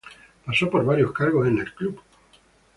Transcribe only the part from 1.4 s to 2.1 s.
en el club.